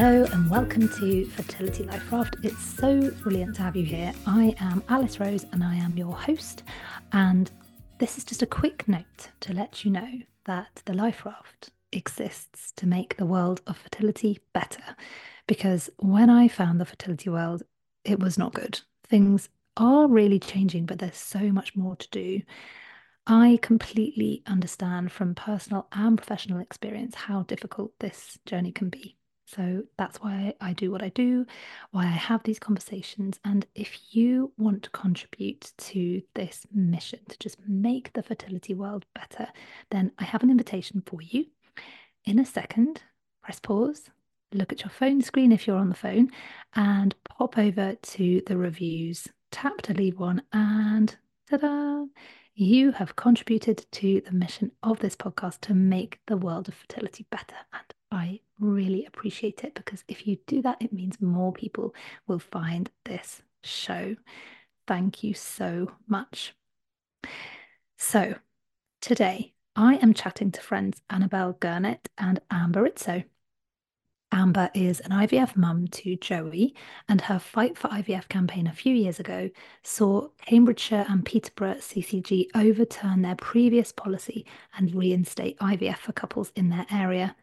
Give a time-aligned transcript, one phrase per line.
[0.00, 2.36] Hello and welcome to Fertility Life Raft.
[2.44, 4.12] It's so brilliant to have you here.
[4.28, 6.62] I am Alice Rose and I am your host.
[7.10, 7.50] And
[7.98, 10.08] this is just a quick note to let you know
[10.44, 14.84] that the Life Raft exists to make the world of fertility better.
[15.48, 17.64] Because when I found the fertility world,
[18.04, 18.80] it was not good.
[19.08, 22.42] Things are really changing, but there's so much more to do.
[23.26, 29.17] I completely understand from personal and professional experience how difficult this journey can be.
[29.54, 31.46] So that's why I do what I do,
[31.90, 33.40] why I have these conversations.
[33.46, 39.06] And if you want to contribute to this mission to just make the fertility world
[39.14, 39.48] better,
[39.90, 41.46] then I have an invitation for you.
[42.26, 43.02] In a second,
[43.42, 44.10] press pause,
[44.52, 46.28] look at your phone screen if you're on the phone,
[46.74, 51.16] and pop over to the reviews, tap to leave one, and
[51.48, 52.04] ta da!
[52.54, 57.24] You have contributed to the mission of this podcast to make the world of fertility
[57.30, 57.56] better.
[57.72, 61.94] And I really appreciate it because if you do that, it means more people
[62.26, 64.16] will find this show.
[64.86, 66.54] Thank you so much.
[67.98, 68.36] So,
[69.00, 73.24] today I am chatting to friends Annabel Gurnett and Amber Izzo.
[74.30, 76.74] Amber is an IVF mum to Joey,
[77.08, 79.48] and her Fight for IVF campaign a few years ago
[79.82, 84.44] saw Cambridgeshire and Peterborough CCG overturn their previous policy
[84.76, 87.34] and reinstate IVF for couples in their area.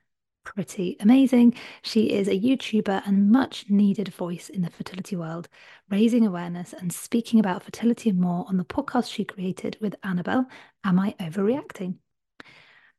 [0.46, 1.56] Pretty amazing.
[1.82, 5.50] She is a YouTuber and much needed voice in the fertility world,
[5.90, 10.46] raising awareness and speaking about fertility and more on the podcast she created with Annabel,
[10.86, 11.96] Am I Overreacting?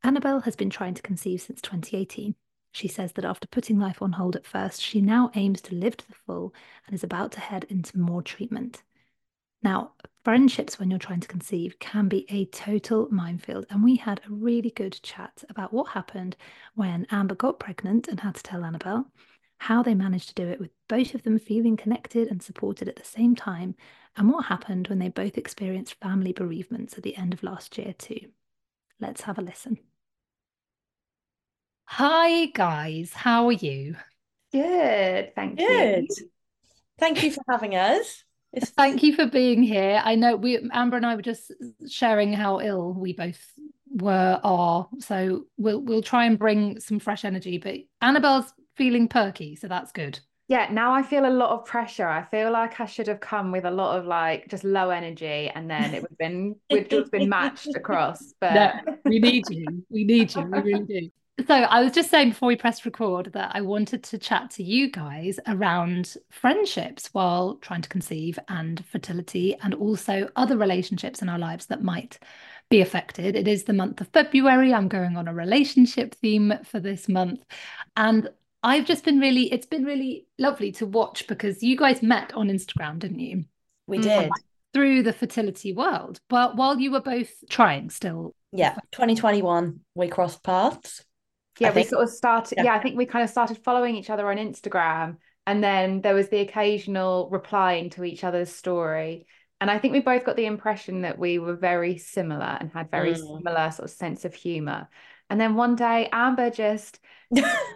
[0.03, 2.35] Annabel has been trying to conceive since 2018
[2.77, 5.97] she says that after putting life on hold at first, she now aims to live
[5.97, 6.53] to the full
[6.87, 8.83] and is about to head into more treatment.
[9.67, 14.21] Now, friendships when you're trying to conceive can be a total minefield, and we had
[14.21, 16.37] a really good chat about what happened
[16.77, 19.07] when Amber got pregnant and had to tell Annabel,
[19.59, 22.95] how they managed to do it with both of them feeling connected and supported at
[22.95, 23.75] the same time,
[24.17, 27.93] and what happened when they both experienced family bereavements at the end of last year,
[27.93, 28.21] too.
[29.01, 29.79] Let's have a listen.
[31.87, 33.13] Hi, guys.
[33.13, 33.97] How are you?
[34.53, 35.35] Good.
[35.35, 36.07] Thank Good.
[36.09, 36.31] you.
[37.01, 38.23] Thank you for having us.
[38.59, 40.01] Thank you for being here.
[40.05, 41.53] I know we, Amber and I were just
[41.89, 43.41] sharing how ill we both
[43.91, 44.89] were are.
[45.01, 47.59] So we'll we'll try and bring some fresh energy.
[47.59, 50.21] But Annabel's feeling perky, so that's good.
[50.49, 52.07] Yeah, now I feel a lot of pressure.
[52.07, 55.51] I feel like I should have come with a lot of like just low energy
[55.53, 58.33] and then it would have been we've just been matched across.
[58.41, 58.55] But
[58.87, 59.85] no, we need you.
[59.91, 60.43] We need you.
[60.43, 61.11] We really do.
[61.45, 64.63] So I was just saying before we pressed record that I wanted to chat to
[64.63, 71.29] you guys around friendships while trying to conceive and fertility and also other relationships in
[71.29, 72.19] our lives that might
[72.71, 73.37] be affected.
[73.37, 74.73] It is the month of February.
[74.73, 77.45] I'm going on a relationship theme for this month.
[77.99, 78.31] And
[78.63, 82.49] I've just been really, it's been really lovely to watch because you guys met on
[82.49, 83.45] Instagram, didn't you?
[83.87, 84.31] We mm, did.
[84.73, 86.19] Through the fertility world.
[86.31, 88.35] But while you were both trying still.
[88.53, 91.05] Yeah, 2021, we crossed paths
[91.59, 92.57] yeah, we sort of started.
[92.57, 92.65] Yeah.
[92.65, 96.15] yeah, I think we kind of started following each other on Instagram, and then there
[96.15, 99.27] was the occasional replying to each other's story.
[99.61, 102.91] And I think we both got the impression that we were very similar and had
[102.91, 103.17] very mm.
[103.17, 104.89] similar sort of sense of humor.
[105.31, 107.01] And then one day, Amber just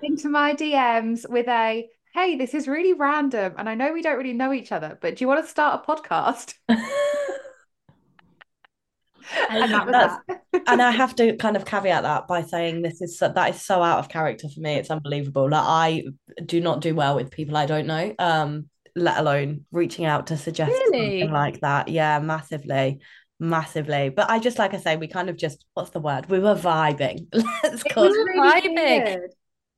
[0.03, 4.19] into my DMs with a, "Hey, this is really random, and I know we don't
[4.19, 6.55] really know each other, but do you want to start a podcast?"
[9.49, 10.21] and, that
[10.67, 13.63] and I have to kind of caveat that by saying this is so, that is
[13.63, 14.75] so out of character for me.
[14.75, 15.49] It's unbelievable.
[15.49, 16.05] Like I
[16.45, 18.15] do not do well with people I don't know.
[18.19, 21.21] Um, let alone reaching out to suggest really?
[21.21, 21.89] something like that.
[21.89, 23.01] Yeah, massively,
[23.39, 24.09] massively.
[24.09, 26.27] But I just like I say, we kind of just what's the word?
[26.27, 27.29] We were vibing.
[27.63, 29.05] Let's call it really vibing.
[29.05, 29.35] Weird.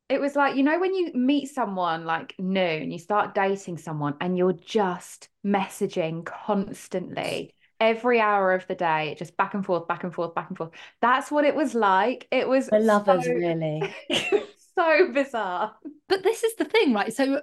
[0.08, 3.78] It was like, you know, when you meet someone like new and you start dating
[3.78, 9.88] someone and you're just messaging constantly every hour of the day, just back and forth,
[9.88, 10.70] back and forth, back and forth.
[11.00, 12.28] That's what it was like.
[12.30, 13.92] It was the lovers, so, really.
[14.74, 15.74] so bizarre.
[16.08, 17.12] But this is the thing, right?
[17.12, 17.42] So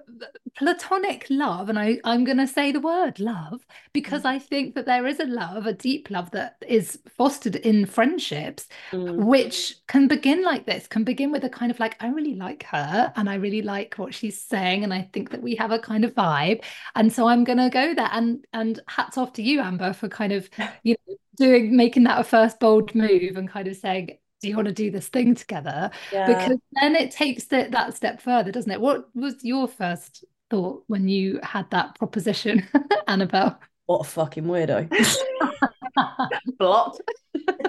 [0.58, 4.28] platonic love, and I, I'm gonna say the word love because mm.
[4.28, 8.68] I think that there is a love, a deep love that is fostered in friendships,
[8.92, 9.16] mm.
[9.16, 12.64] which can begin like this, can begin with a kind of like, I really like
[12.64, 15.80] her and I really like what she's saying, and I think that we have a
[15.80, 16.64] kind of vibe.
[16.96, 18.10] And so I'm gonna go there.
[18.12, 20.50] And and hats off to you, Amber, for kind of,
[20.84, 24.56] you know, doing making that a first bold move and kind of saying do you
[24.56, 25.92] want to do this thing together?
[26.12, 26.28] Yeah.
[26.28, 28.82] because then it takes the, that step further doesn't it?
[28.82, 32.68] What was your first thought when you had that proposition
[33.08, 33.60] annabel?
[33.86, 34.90] What a fucking weirdo.
[36.60, 37.02] Blocked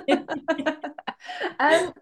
[1.59, 1.93] um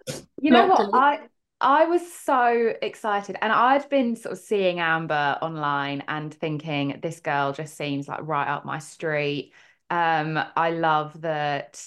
[0.41, 0.91] you know what?
[0.93, 1.21] i
[1.61, 7.19] I was so excited and I'd been sort of seeing Amber online and thinking this
[7.19, 9.53] girl just seems like right up my street.
[9.91, 11.82] Um, I love that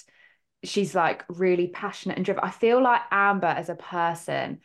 [0.63, 2.43] she's like really passionate and driven.
[2.43, 4.59] I feel like Amber as a person,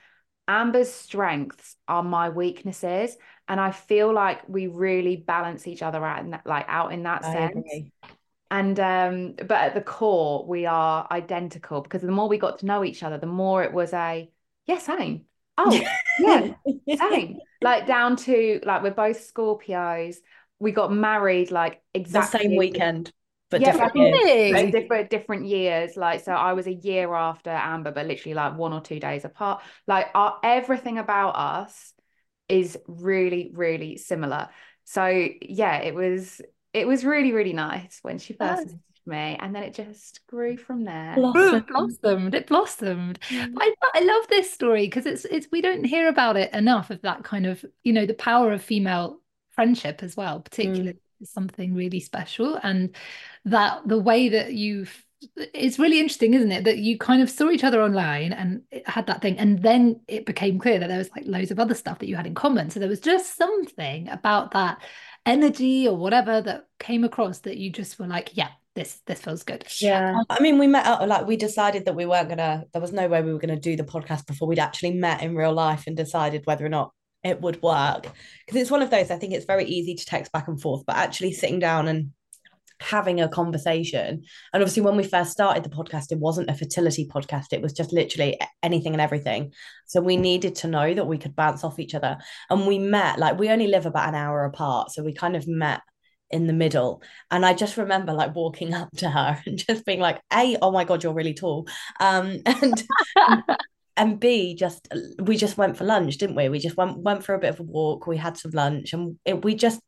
[0.48, 3.16] Amber's strengths are my weaknesses,
[3.48, 7.02] and I feel like we really balance each other out in that, like out in
[7.04, 7.56] that I sense.
[7.56, 7.92] Agree.
[8.50, 12.66] And um, but at the core, we are identical because the more we got to
[12.66, 14.30] know each other, the more it was a
[14.66, 15.24] yeah, same.
[15.58, 15.72] Oh,
[16.18, 16.54] yeah,
[16.96, 17.38] same.
[17.62, 20.16] Like down to like we're both Scorpios.
[20.58, 23.12] We got married like exactly the same weekend
[23.50, 24.72] but yeah, different years.
[24.72, 25.96] different different years.
[25.96, 29.24] Like so, I was a year after Amber, but literally like one or two days
[29.24, 29.62] apart.
[29.86, 31.92] Like our everything about us
[32.48, 34.48] is really really similar.
[34.84, 36.40] So yeah, it was
[36.72, 40.56] it was really really nice when she first messaged me, and then it just grew
[40.56, 41.14] from there.
[41.14, 42.34] Blossomed, it blossomed.
[42.34, 43.20] It blossomed.
[43.28, 43.54] Mm.
[43.58, 47.00] I I love this story because it's it's we don't hear about it enough of
[47.02, 49.20] that kind of you know the power of female
[49.50, 50.94] friendship as well, particularly.
[50.94, 52.94] Mm something really special and
[53.44, 54.86] that the way that you
[55.36, 59.06] it's really interesting isn't it that you kind of saw each other online and had
[59.06, 61.98] that thing and then it became clear that there was like loads of other stuff
[61.98, 62.70] that you had in common.
[62.70, 64.82] So there was just something about that
[65.24, 69.42] energy or whatever that came across that you just were like yeah this this feels
[69.42, 69.66] good.
[69.80, 70.10] Yeah.
[70.10, 72.92] Um, I mean we met up like we decided that we weren't gonna there was
[72.92, 75.84] no way we were gonna do the podcast before we'd actually met in real life
[75.86, 76.92] and decided whether or not
[77.26, 78.06] it would work.
[78.46, 80.84] Because it's one of those i think it's very easy to text back and forth
[80.86, 82.12] but actually sitting down and
[82.80, 87.08] having a conversation and obviously when we first started the podcast it wasn't a fertility
[87.08, 89.52] podcast it was just literally anything and everything.
[89.86, 92.18] So we needed to know that we could bounce off each other
[92.50, 95.48] and we met like we only live about an hour apart so we kind of
[95.48, 95.80] met
[96.30, 97.02] in the middle.
[97.30, 100.70] And i just remember like walking up to her and just being like a oh
[100.70, 101.66] my god you're really tall.
[101.98, 102.84] Um and
[103.96, 104.88] and B, just
[105.18, 106.48] we just went for lunch, didn't we?
[106.48, 108.06] We just went went for a bit of a walk.
[108.06, 109.80] We had some lunch, and it, we just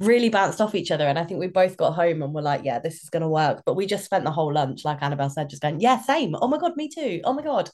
[0.00, 1.06] really bounced off each other.
[1.06, 3.62] And I think we both got home and were like, "Yeah, this is gonna work."
[3.64, 6.34] But we just spent the whole lunch, like Annabel said, just going, "Yeah, same.
[6.34, 7.20] Oh my god, me too.
[7.24, 7.70] Oh my god."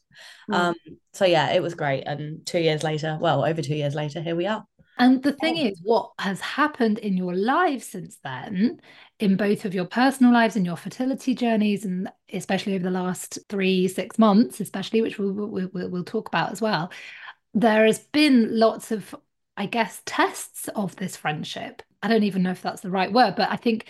[0.50, 0.54] Mm.
[0.54, 0.74] Um.
[1.14, 2.04] So yeah, it was great.
[2.06, 4.64] And two years later, well, over two years later, here we are.
[4.98, 8.80] And the thing is, what has happened in your lives since then,
[9.20, 13.38] in both of your personal lives and your fertility journeys, and especially over the last
[13.48, 16.90] three, six months, especially, which we'll, we'll, we'll talk about as well,
[17.54, 19.14] there has been lots of,
[19.56, 21.82] I guess, tests of this friendship.
[22.02, 23.86] I don't even know if that's the right word, but I think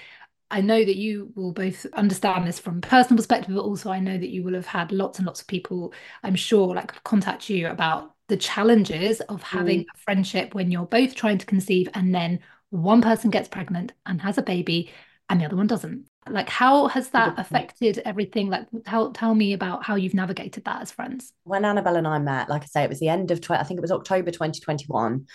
[0.51, 4.17] I know that you will both understand this from personal perspective, but also I know
[4.17, 7.69] that you will have had lots and lots of people, I'm sure, like contact you
[7.69, 9.87] about the challenges of having mm.
[9.95, 12.41] a friendship when you're both trying to conceive and then
[12.71, 14.91] one person gets pregnant and has a baby
[15.29, 16.07] and the other one doesn't.
[16.29, 18.51] Like how has that affected everything?
[18.51, 21.33] Like tell tell me about how you've navigated that as friends.
[21.45, 23.65] When annabel and i met like i say it was the end of 20, i
[23.65, 25.27] think it was october 2021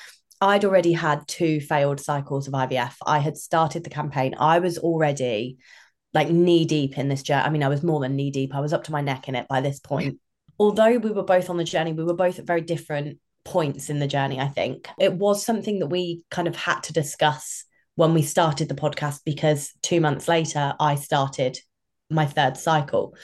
[0.42, 4.36] i'd already had two failed cycles of ivf i had started the campaign.
[4.40, 5.58] I was already
[6.14, 8.54] like knee deep in this journey i mean i was more than knee deep.
[8.54, 10.20] I was up to my neck in it by this point
[10.60, 14.00] although we were both on the journey, we were both at very different points in
[14.00, 14.88] the journey, I think.
[15.00, 19.22] It was something that we kind of had to discuss when we started the podcast
[19.26, 21.60] because two months later, I started
[22.10, 23.16] my third cycle.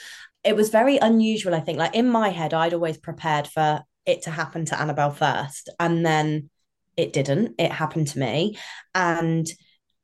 [0.44, 1.78] It was very unusual, I think.
[1.78, 5.70] Like in my head, I'd always prepared for it to happen to Annabel first.
[5.78, 6.50] And then
[6.96, 7.54] it didn't.
[7.58, 8.58] It happened to me.
[8.94, 9.46] And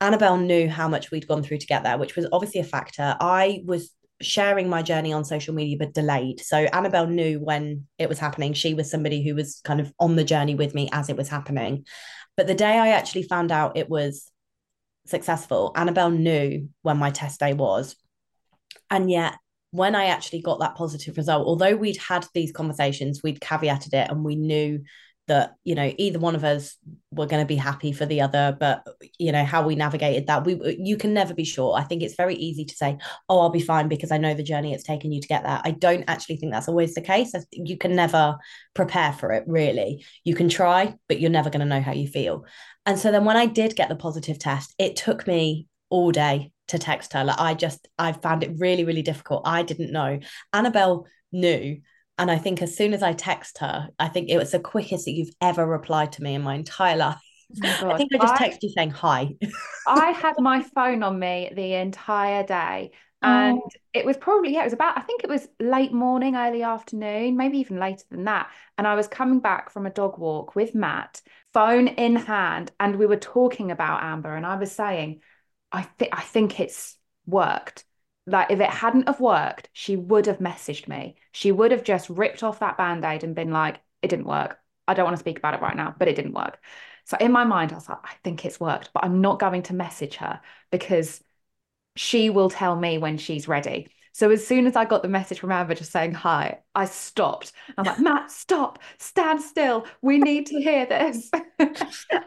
[0.00, 3.16] Annabel knew how much we'd gone through to get there, which was obviously a factor.
[3.18, 3.90] I was
[4.22, 6.40] sharing my journey on social media but delayed.
[6.40, 8.52] So annabel knew when it was happening.
[8.52, 11.28] She was somebody who was kind of on the journey with me as it was
[11.28, 11.84] happening.
[12.36, 14.30] But the day i actually found out it was
[15.06, 17.96] successful annabel knew when my test day was.
[18.90, 19.34] And yet
[19.72, 24.10] when i actually got that positive result although we'd had these conversations we'd caveated it
[24.10, 24.80] and we knew
[25.28, 26.76] that you know either one of us
[27.10, 28.86] were going to be happy for the other but
[29.18, 31.76] you know how we navigated that we you can never be sure.
[31.76, 34.42] I think it's very easy to say oh i'll be fine because i know the
[34.42, 35.60] journey it's taken you to get there.
[35.64, 37.32] I don't actually think that's always the case.
[37.52, 38.36] You can never
[38.74, 40.04] prepare for it really.
[40.24, 42.44] You can try but you're never going to know how you feel.
[42.84, 46.52] And so then when i did get the positive test it took me all day
[46.68, 47.24] to text her.
[47.24, 49.42] Like i just i found it really really difficult.
[49.44, 50.20] I didn't know.
[50.52, 51.78] Annabel knew
[52.18, 55.04] and I think as soon as I text her, I think it was the quickest
[55.04, 57.20] that you've ever replied to me in my entire life.
[57.62, 59.34] Oh I think I just I, texted you saying hi.
[59.86, 62.92] I had my phone on me the entire day.
[63.22, 63.28] Oh.
[63.28, 63.68] And oh.
[63.92, 67.36] it was probably, yeah, it was about, I think it was late morning, early afternoon,
[67.36, 68.50] maybe even later than that.
[68.78, 71.20] And I was coming back from a dog walk with Matt,
[71.52, 74.34] phone in hand, and we were talking about Amber.
[74.34, 75.20] And I was saying,
[75.72, 76.96] I think I think it's
[77.26, 77.84] worked
[78.26, 81.16] like if it hadn't have worked, she would have messaged me.
[81.32, 84.58] She would have just ripped off that band-aid and been like, it didn't work.
[84.88, 86.60] I don't want to speak about it right now, but it didn't work.
[87.04, 89.62] So in my mind, I was like, I think it's worked, but I'm not going
[89.64, 90.40] to message her
[90.70, 91.22] because
[91.94, 93.88] she will tell me when she's ready.
[94.12, 97.52] So as soon as I got the message from Amber just saying hi, I stopped.
[97.76, 99.86] I'm like, Matt, stop, stand still.
[100.00, 101.30] We need to hear this.
[101.58, 101.76] and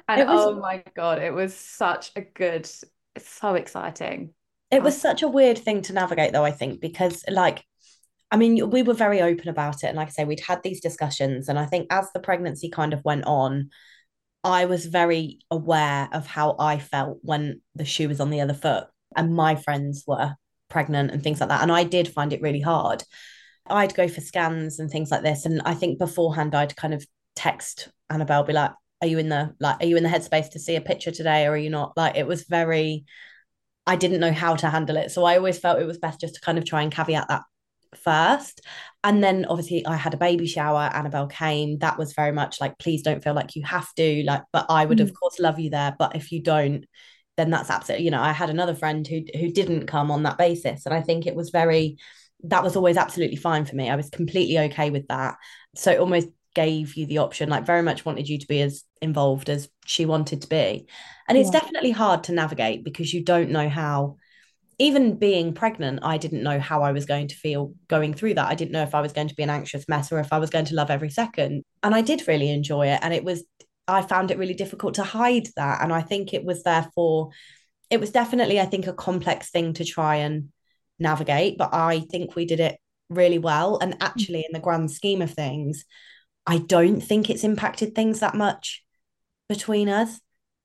[0.08, 0.28] was...
[0.28, 2.70] oh my God, it was such a good,
[3.18, 4.34] so exciting.
[4.72, 7.64] It was uh, such a weird thing to navigate, though, I think, because like,
[8.32, 9.88] I mean, we were very open about it.
[9.88, 11.50] And like I say, we'd had these discussions.
[11.50, 13.70] And I think as the pregnancy kind of went on,
[14.44, 18.54] I was very aware of how I felt when the shoe was on the other
[18.54, 18.86] foot
[19.16, 20.36] and my friends were
[20.70, 21.64] pregnant and things like that.
[21.64, 23.04] And I did find it really hard.
[23.68, 25.46] I'd go for scans and things like this.
[25.46, 28.72] And I think beforehand, I'd kind of text Annabel, be like,
[29.02, 31.46] are you in the like are you in the headspace to see a picture today
[31.46, 33.06] or are you not like it was very
[33.90, 35.10] I didn't know how to handle it.
[35.10, 37.42] So I always felt it was best just to kind of try and caveat that
[37.96, 38.62] first.
[39.04, 41.80] And then obviously I had a baby shower, Annabel came.
[41.80, 44.86] That was very much like, please don't feel like you have to, like, but I
[44.86, 45.02] would mm.
[45.02, 45.96] of course love you there.
[45.98, 46.86] But if you don't,
[47.36, 50.38] then that's absolutely, you know, I had another friend who who didn't come on that
[50.38, 50.86] basis.
[50.86, 51.98] And I think it was very
[52.44, 53.90] that was always absolutely fine for me.
[53.90, 55.36] I was completely okay with that.
[55.76, 58.84] So it almost gave you the option, like very much wanted you to be as
[59.02, 60.88] involved as she wanted to be.
[61.28, 61.60] And it's yeah.
[61.60, 64.18] definitely hard to navigate because you don't know how,
[64.78, 68.48] even being pregnant, I didn't know how I was going to feel going through that.
[68.48, 70.40] I didn't know if I was going to be an anxious mess or if I
[70.40, 71.64] was going to love every second.
[71.84, 73.00] And I did really enjoy it.
[73.02, 73.44] And it was,
[73.88, 75.82] I found it really difficult to hide that.
[75.82, 77.30] And I think it was therefore,
[77.90, 80.50] it was definitely, I think, a complex thing to try and
[80.98, 81.58] navigate.
[81.58, 82.78] But I think we did it
[83.10, 83.80] really well.
[83.80, 83.98] And mm.
[84.02, 85.86] actually, in the grand scheme of things,
[86.46, 88.84] I don't think it's impacted things that much
[89.50, 90.22] between us.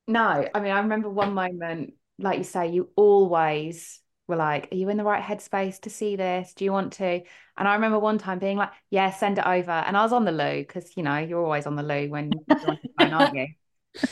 [0.06, 4.76] No, I mean, I remember one moment, like you say, you always were like, Are
[4.76, 6.52] you in the right headspace to see this?
[6.54, 7.22] Do you want to?
[7.56, 9.70] And I remember one time being like, Yeah, send it over.
[9.70, 12.30] And I was on the loo because, you know, you're always on the loo when
[12.48, 13.46] you're on the phone, aren't you?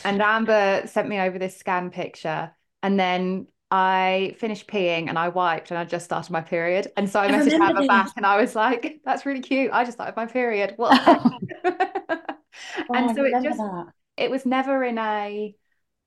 [0.03, 2.51] And Amber sent me over this scan picture.
[2.81, 6.91] And then I finished peeing and I wiped and I just started my period.
[6.97, 9.71] And so I, I messaged Amber back and I was like, that's really cute.
[9.71, 10.73] I just started my period.
[10.77, 10.99] What?
[11.65, 13.85] oh, and so it just, that.
[14.17, 15.55] It was never in a,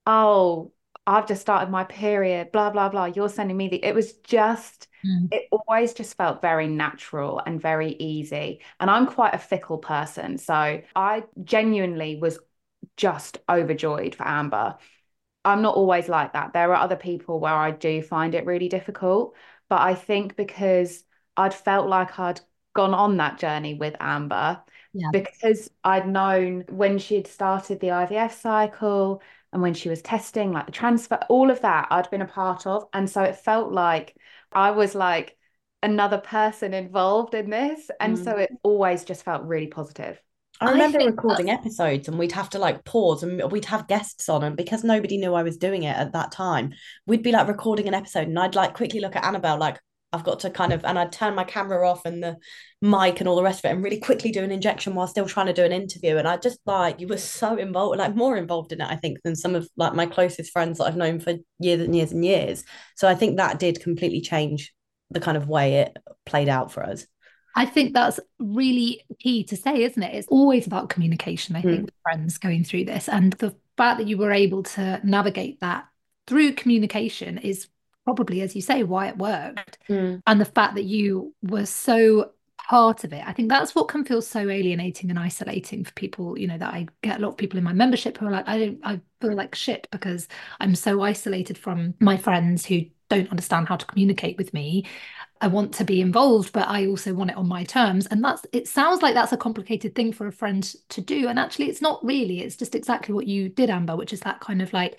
[0.06, 0.72] oh,
[1.06, 3.06] I've just started my period, blah, blah, blah.
[3.06, 5.28] You're sending me the, it was just, mm.
[5.30, 8.60] it always just felt very natural and very easy.
[8.80, 10.38] And I'm quite a fickle person.
[10.38, 12.38] So I genuinely was
[12.96, 14.78] just overjoyed for Amber.
[15.44, 16.52] I'm not always like that.
[16.52, 19.36] There are other people where I do find it really difficult.
[19.68, 21.04] But I think because
[21.36, 22.40] I'd felt like I'd
[22.75, 24.62] gone on that journey with Amber,
[24.97, 25.11] yeah.
[25.12, 29.23] because I'd known when she'd started the IVF cycle
[29.53, 32.67] and when she was testing, like the transfer, all of that I'd been a part
[32.67, 32.85] of.
[32.93, 34.17] And so it felt like
[34.53, 35.37] I was like
[35.83, 37.91] another person involved in this.
[38.00, 38.25] And mm.
[38.25, 40.21] so it always just felt really positive.
[40.61, 41.61] I remember I recording that's...
[41.61, 45.19] episodes and we'd have to like pause and we'd have guests on and because nobody
[45.19, 46.73] knew I was doing it at that time,
[47.07, 49.79] we'd be like recording an episode and I'd like quickly look at Annabel like
[50.12, 52.36] I've got to kind of and I'd turn my camera off and the
[52.80, 55.26] mic and all the rest of it and really quickly do an injection while still
[55.26, 56.16] trying to do an interview.
[56.16, 59.22] And I just like you were so involved, like more involved in it, I think,
[59.22, 62.25] than some of like my closest friends that I've known for years and years and
[62.25, 62.64] years.
[62.94, 64.72] So I think that did completely change
[65.10, 67.06] the kind of way it played out for us.
[67.54, 70.14] I think that's really key to say, isn't it?
[70.14, 71.94] It's always about communication, I think, mm.
[72.02, 73.08] friends going through this.
[73.08, 75.86] And the fact that you were able to navigate that
[76.26, 77.68] through communication is
[78.06, 79.78] probably, as you say, why it worked.
[79.88, 80.22] Mm.
[80.26, 82.30] And the fact that you were so
[82.68, 83.22] part of it.
[83.25, 86.75] I think that's what can feel so alienating and isolating for people, you know, that
[86.75, 89.00] I get a lot of people in my membership who are like, I don't, I
[89.20, 90.26] feel like shit because
[90.58, 94.84] I'm so isolated from my friends who don't understand how to communicate with me.
[95.40, 98.06] I want to be involved, but I also want it on my terms.
[98.06, 101.28] And that's it sounds like that's a complicated thing for a friend to do.
[101.28, 102.40] And actually, it's not really.
[102.40, 104.98] It's just exactly what you did, Amber, which is that kind of like,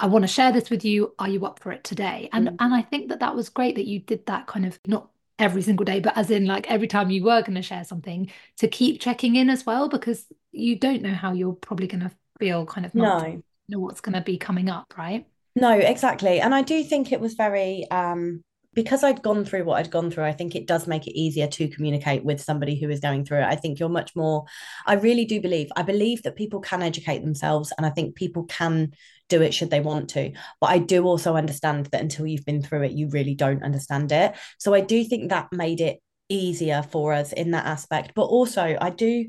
[0.00, 1.14] I want to share this with you.
[1.18, 2.28] Are you up for it today?
[2.32, 2.56] And mm.
[2.58, 5.08] and I think that that was great that you did that kind of not
[5.38, 8.30] every single day, but as in like every time you were going to share something
[8.58, 12.10] to keep checking in as well, because you don't know how you're probably going to
[12.38, 13.42] feel kind of not no.
[13.68, 15.26] know what's going to be coming up, right?
[15.56, 16.40] No, exactly.
[16.40, 18.42] And I do think it was very um
[18.74, 21.46] because I'd gone through what I'd gone through, I think it does make it easier
[21.46, 23.44] to communicate with somebody who is going through it.
[23.44, 24.44] I think you're much more,
[24.84, 28.44] I really do believe, I believe that people can educate themselves and I think people
[28.44, 28.92] can
[29.28, 30.32] do it should they want to.
[30.60, 34.12] But I do also understand that until you've been through it, you really don't understand
[34.12, 34.34] it.
[34.58, 38.12] So I do think that made it easier for us in that aspect.
[38.14, 39.26] But also, I do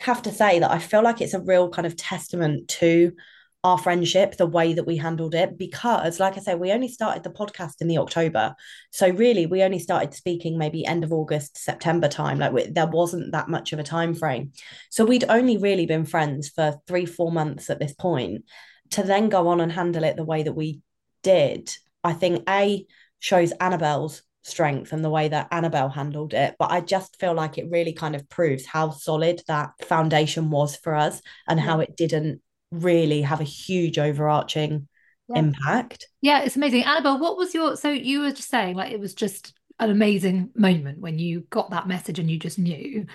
[0.00, 3.12] have to say that I feel like it's a real kind of testament to
[3.64, 7.22] our friendship, the way that we handled it, because, like I say, we only started
[7.22, 8.56] the podcast in the October.
[8.90, 12.40] So, really, we only started speaking maybe end of August, September time.
[12.40, 14.50] Like, we, there wasn't that much of a time frame.
[14.90, 18.44] So, we'd only really been friends for three, four months at this point.
[18.92, 20.80] To then go on and handle it the way that we
[21.22, 22.86] did, I think A
[23.18, 26.56] shows Annabel's strength and the way that Annabel handled it.
[26.58, 30.76] But I just feel like it really kind of proves how solid that foundation was
[30.76, 31.66] for us and yeah.
[31.66, 34.88] how it didn't really have a huge overarching
[35.28, 35.38] yeah.
[35.38, 36.06] impact.
[36.20, 36.84] Yeah, it's amazing.
[36.84, 40.50] Annabel, what was your so you were just saying like it was just an amazing
[40.54, 43.06] moment when you got that message and you just knew.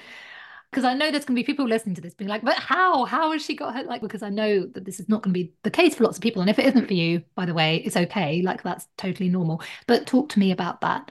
[0.78, 3.06] Because I know there's going to be people listening to this being like, but how?
[3.06, 3.82] How has she got her?
[3.82, 6.18] Like, because I know that this is not going to be the case for lots
[6.18, 6.40] of people.
[6.40, 8.44] And if it isn't for you, by the way, it's okay.
[8.44, 9.64] Like, that's totally normal.
[9.88, 11.10] But talk to me about that.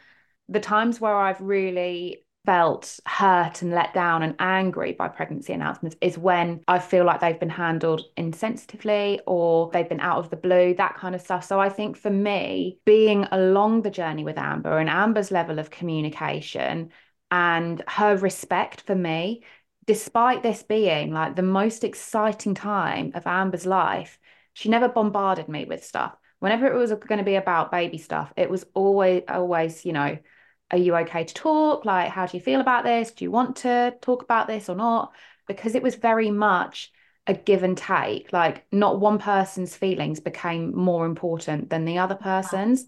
[0.49, 5.97] The times where I've really felt hurt and let down and angry by pregnancy announcements
[6.01, 10.37] is when I feel like they've been handled insensitively or they've been out of the
[10.37, 11.45] blue, that kind of stuff.
[11.45, 15.73] So I think for me, being along the journey with Amber and Amber's level of
[15.73, 16.93] communication
[17.31, 19.43] and her respect for me,
[19.87, 24.19] despite this being like the most exciting time of Amber's life,
[24.53, 26.17] she never bombarded me with stuff.
[26.39, 30.19] Whenever it was going to be about baby stuff, it was always, always, you know,
[30.71, 31.85] are you okay to talk?
[31.85, 33.13] Like, how do you feel about this?
[33.13, 35.13] Do you want to talk about this or not?
[35.47, 36.93] Because it was very much
[37.27, 38.33] a give and take.
[38.33, 42.87] Like, not one person's feelings became more important than the other person's.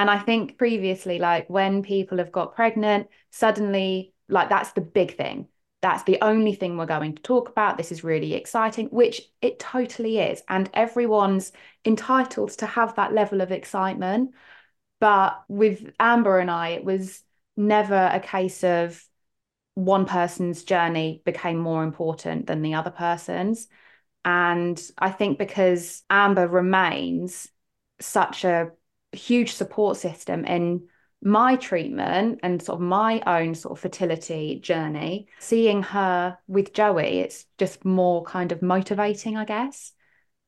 [0.00, 5.14] And I think previously, like when people have got pregnant, suddenly, like, that's the big
[5.14, 5.46] thing.
[5.82, 7.76] That's the only thing we're going to talk about.
[7.76, 10.42] This is really exciting, which it totally is.
[10.48, 11.52] And everyone's
[11.84, 14.30] entitled to have that level of excitement.
[15.00, 17.22] But with Amber and I, it was
[17.58, 19.06] never a case of
[19.74, 23.68] one person's journey became more important than the other person's.
[24.24, 27.48] And I think because Amber remains
[28.00, 28.70] such a
[29.12, 30.88] huge support system in
[31.22, 37.20] my treatment and sort of my own sort of fertility journey, seeing her with Joey,
[37.20, 39.92] it's just more kind of motivating, I guess,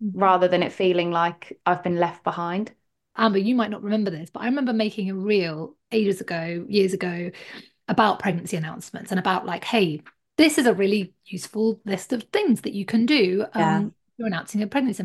[0.03, 0.19] mm-hmm.
[0.19, 2.73] rather than it feeling like I've been left behind.
[3.17, 6.95] Amber, you might not remember this, but I remember making a reel ages ago, years
[6.95, 7.31] ago,
[7.89, 10.03] about pregnancy announcements and about like, hey,
[10.39, 13.45] this is a really useful list of things that you can do.
[13.55, 13.77] Yeah.
[13.77, 15.05] Um, you're announcing a pregnancy,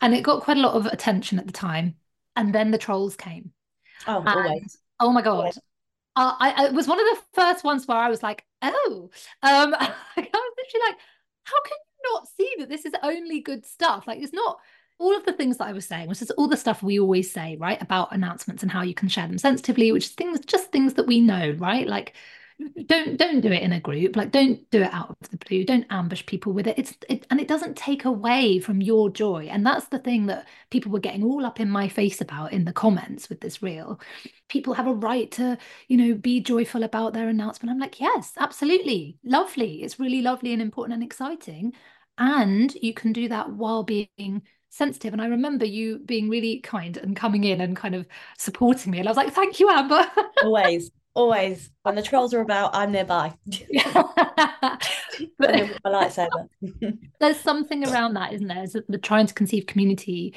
[0.00, 1.96] and it got quite a lot of attention at the time.
[2.36, 3.52] And then the trolls came.
[4.06, 4.78] Oh, and, always.
[5.00, 5.52] Oh my god.
[6.14, 9.10] Uh, I, I, it was one of the first ones where I was like, oh,
[9.42, 10.98] um, I was literally like,
[11.44, 14.06] how can you not see that this is only good stuff?
[14.06, 14.58] Like, it's not
[14.98, 17.30] all of the things that I was saying, which is all the stuff we always
[17.30, 20.70] say, right, about announcements and how you can share them sensitively, which is things just
[20.70, 21.86] things that we know, right?
[21.86, 22.14] Like
[22.86, 24.16] don't don't do it in a group.
[24.16, 25.64] Like don't do it out of the blue.
[25.64, 26.78] Don't ambush people with it.
[26.78, 29.48] It's it, and it doesn't take away from your joy.
[29.50, 32.64] And that's the thing that people were getting all up in my face about in
[32.64, 34.00] the comments with this reel.
[34.48, 37.70] People have a right to you know be joyful about their announcement.
[37.70, 39.18] I'm like yes absolutely.
[39.24, 39.82] Lovely.
[39.82, 41.72] It's really lovely and important and exciting.
[42.18, 45.12] And you can do that while being sensitive.
[45.12, 48.06] And I remember you being really kind and coming in and kind of
[48.38, 48.98] supporting me.
[48.98, 50.04] And I was like, thank you, Amber.
[50.42, 51.70] always, always.
[51.82, 53.34] When the trolls are about, I'm nearby.
[53.86, 54.80] but
[55.40, 56.48] my lightsaber.
[57.20, 58.62] there's something around that, isn't there?
[58.62, 60.34] Is that the trying to conceive community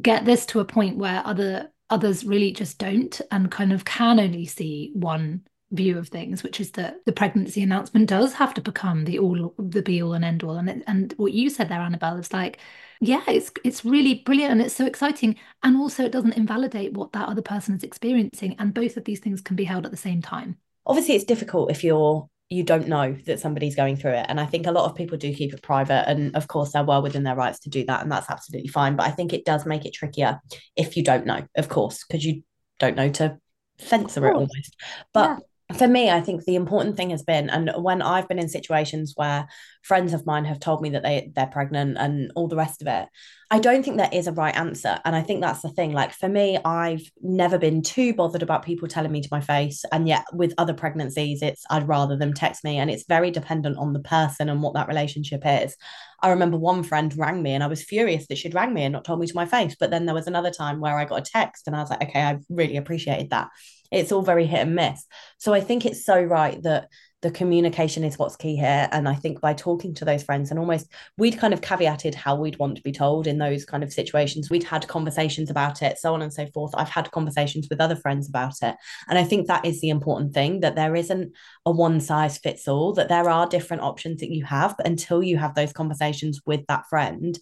[0.00, 4.20] get this to a point where other others really just don't and kind of can
[4.20, 5.42] only see one
[5.72, 9.54] view of things, which is that the pregnancy announcement does have to become the all
[9.58, 10.56] the be all and end all.
[10.56, 12.58] And it, and what you said there, Annabel, is like
[13.00, 15.36] yeah it's it's really brilliant and it's so exciting.
[15.62, 18.56] And also it doesn't invalidate what that other person is experiencing.
[18.58, 20.58] And both of these things can be held at the same time.
[20.86, 24.26] Obviously it's difficult if you're you don't know that somebody's going through it.
[24.28, 26.08] And i think a lot of people do keep it private.
[26.08, 28.02] And of course they're well within their rights to do that.
[28.02, 28.96] And that's absolutely fine.
[28.96, 30.40] But i think it does make it trickier
[30.74, 32.42] if you don't know of course because you
[32.80, 33.38] don't know to
[33.78, 34.76] censor it almost.
[35.12, 35.38] But yeah.
[35.76, 39.12] For me i think the important thing has been and when i've been in situations
[39.16, 39.46] where
[39.82, 42.88] friends of mine have told me that they they're pregnant and all the rest of
[42.88, 43.08] it
[43.50, 44.98] i don't think there is a right answer.
[45.04, 45.92] And i think that's the thing.
[45.92, 49.84] Like for me i've never been too bothered about people telling me to my face.
[49.92, 52.78] And yet with other pregnancies it's i'd rather them text me.
[52.78, 55.76] And it's very dependent on the person and what that relationship is.
[56.22, 58.92] I remember one friend rang me and I was furious that she'd rang me and
[58.92, 59.76] not told me to my face.
[59.78, 62.02] But then there was another time where I got a text and I was like,
[62.02, 63.48] okay, I really appreciated that.
[63.90, 65.04] It's all very hit and miss.
[65.38, 66.88] So I think it's so right that
[67.22, 68.88] the communication is what's key here.
[68.92, 72.36] And I think by talking to those friends and almost we'd kind of caveated how
[72.36, 74.48] we'd want to be told in those kind of situations.
[74.48, 76.72] We'd had conversations about it, so on and so forth.
[76.74, 78.74] I've had conversations with other friends about it.
[79.08, 81.32] And I think that is the important thing that there isn't
[81.66, 84.76] a one size fits all, that there are different options that you have.
[84.76, 87.38] But until you have those conversations with that friend,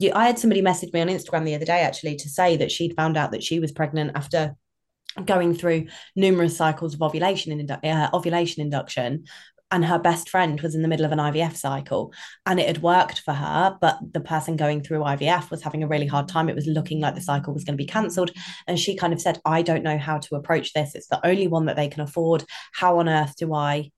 [0.00, 2.72] you, I had somebody message me on Instagram the other day actually to say that
[2.72, 4.56] she'd found out that she was pregnant after
[5.24, 9.24] going through numerous cycles of ovulation and uh, ovulation induction
[9.72, 12.12] and her best friend was in the middle of an IVF cycle
[12.44, 15.88] and it had worked for her but the person going through IVF was having a
[15.88, 16.48] really hard time.
[16.48, 18.30] It was looking like the cycle was going to be cancelled
[18.68, 20.94] and she kind of said I don't know how to approach this.
[20.94, 22.44] It's the only one that they can afford.
[22.74, 23.90] How on earth do I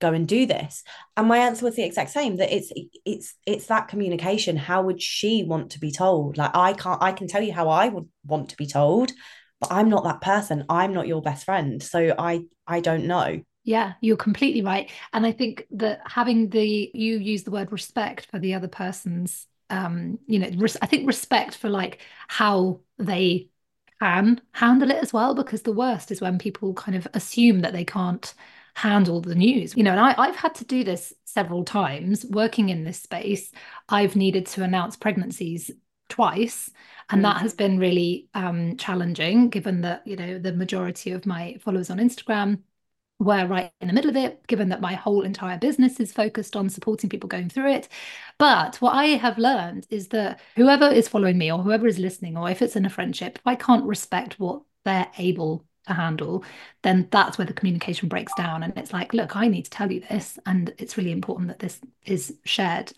[0.00, 0.84] go and do this?
[1.16, 2.70] And my answer was the exact same that it's
[3.06, 4.56] it's it's that communication.
[4.56, 6.36] How would she want to be told?
[6.36, 9.12] Like I can't I can tell you how I would want to be told
[9.62, 10.64] but I'm not that person.
[10.68, 11.82] I'm not your best friend.
[11.82, 13.42] So I I don't know.
[13.64, 14.90] Yeah, you're completely right.
[15.12, 19.46] And I think that having the you use the word respect for the other person's
[19.70, 23.48] um, you know, res- I think respect for like how they
[24.00, 27.72] can handle it as well, because the worst is when people kind of assume that
[27.72, 28.34] they can't
[28.74, 29.74] handle the news.
[29.76, 33.50] You know, and I, I've had to do this several times working in this space.
[33.88, 35.70] I've needed to announce pregnancies
[36.12, 36.70] twice
[37.10, 37.24] and mm.
[37.24, 41.88] that has been really um, challenging given that you know the majority of my followers
[41.88, 42.58] on instagram
[43.18, 46.54] were right in the middle of it given that my whole entire business is focused
[46.54, 47.88] on supporting people going through it
[48.38, 52.36] but what i have learned is that whoever is following me or whoever is listening
[52.36, 56.44] or if it's in a friendship if i can't respect what they're able to handle,
[56.82, 58.62] then that's where the communication breaks down.
[58.62, 60.38] And it's like, look, I need to tell you this.
[60.46, 62.92] And it's really important that this is shared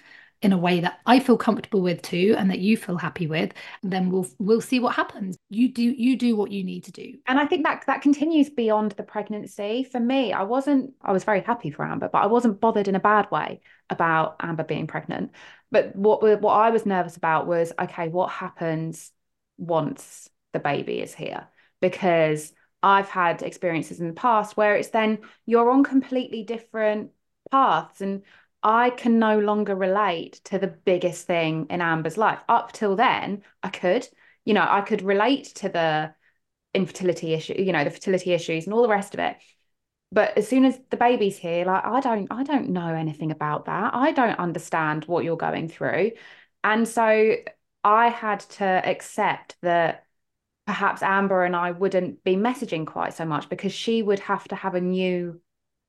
[0.45, 3.55] in a way that I feel comfortable with too and that you feel happy with
[3.83, 5.39] then we'll we'll see what happens.
[5.49, 7.15] You do you do what you need to do.
[7.27, 9.85] And I think that that continues beyond the pregnancy.
[9.85, 12.95] For me I wasn't I was very happy for Amber but I wasn't bothered in
[12.95, 15.33] a bad way about Amber being pregnant.
[15.71, 19.11] But what what I was nervous about was okay what happens
[19.57, 21.49] once the baby is here?
[21.81, 22.53] Because
[22.83, 27.13] I've had experiences in the past where it's then you're on completely different
[27.51, 28.23] paths and
[28.65, 32.41] I can no longer relate to the biggest thing in Amber's life.
[32.49, 34.09] Up till then, I could,
[34.47, 36.15] you know, I could relate to the
[36.73, 39.37] infertility issue, you know, the fertility issues and all the rest of it.
[40.11, 43.67] But as soon as the baby's here, like I don't, I don't know anything about
[43.67, 43.95] that.
[43.95, 46.13] I don't understand what you're going through.
[46.63, 47.37] And so
[47.85, 50.07] I had to accept that
[50.67, 54.57] perhaps Amber and I wouldn't be messaging quite so much because she would have to
[54.57, 55.41] have a new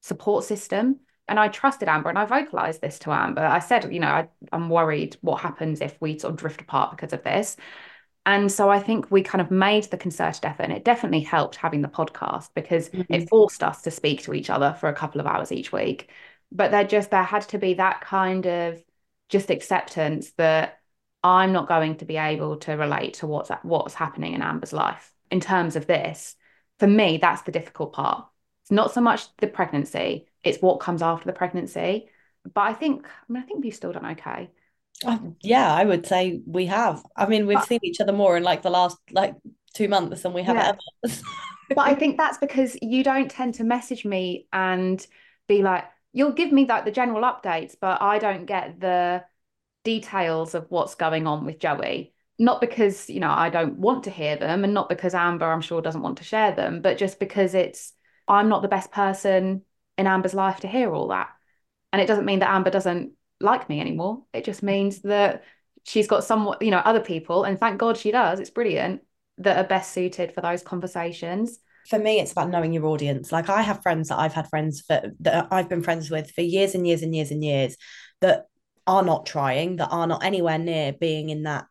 [0.01, 3.45] support system and I trusted Amber and I vocalized this to Amber.
[3.45, 6.91] I said, you know, I, I'm worried what happens if we sort of drift apart
[6.91, 7.57] because of this.
[8.27, 11.57] And so I think we kind of made the concerted effort, and it definitely helped
[11.57, 13.13] having the podcast because mm-hmm.
[13.13, 16.09] it forced us to speak to each other for a couple of hours each week.
[16.51, 18.83] But there just there had to be that kind of
[19.29, 20.79] just acceptance that
[21.23, 25.11] I'm not going to be able to relate to what's what's happening in Amber's life
[25.29, 26.35] in terms of this.
[26.79, 28.27] For me, that's the difficult part.
[28.65, 32.09] It's not so much the pregnancy, it's what comes after the pregnancy.
[32.51, 34.49] But I think, I mean, I think we've still done okay.
[35.05, 37.03] Uh, yeah, I would say we have.
[37.15, 39.35] I mean, we've but, seen each other more in like the last like
[39.75, 40.73] two months than we have yeah.
[41.03, 41.13] ever.
[41.69, 45.05] but I think that's because you don't tend to message me and
[45.47, 49.23] be like, you'll give me like the general updates, but I don't get the
[49.83, 52.13] details of what's going on with Joey.
[52.39, 55.61] Not because, you know, I don't want to hear them and not because Amber, I'm
[55.61, 57.93] sure, doesn't want to share them, but just because it's,
[58.27, 59.63] I'm not the best person
[59.97, 61.29] in Amber's life to hear all that.
[61.93, 64.23] And it doesn't mean that Amber doesn't like me anymore.
[64.33, 65.43] It just means that
[65.83, 68.39] she's got somewhat, you know, other people, and thank God she does.
[68.39, 69.01] It's brilliant
[69.37, 71.59] that are best suited for those conversations.
[71.87, 73.31] For me, it's about knowing your audience.
[73.31, 76.41] Like I have friends that I've had friends for that I've been friends with for
[76.41, 77.77] years and years and years and years
[78.21, 78.47] that
[78.87, 81.65] are not trying, that are not anywhere near being in that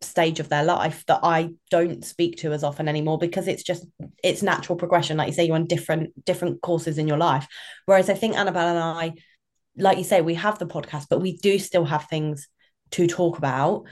[0.00, 3.86] stage of their life that I don't speak to as often anymore because it's just
[4.22, 5.16] it's natural progression.
[5.16, 7.46] Like you say you're on different different courses in your life.
[7.86, 9.12] Whereas I think Annabel and I
[9.76, 12.48] like you say we have the podcast but we do still have things
[12.92, 13.84] to talk about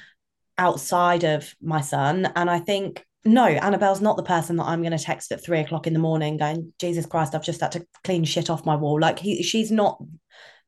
[0.59, 2.31] outside of my son.
[2.35, 5.59] And I think no, Annabel's not the person that I'm going to text at three
[5.59, 8.77] o'clock in the morning going, Jesus Christ, I've just had to clean shit off my
[8.77, 9.01] wall.
[9.01, 10.01] Like he, she's not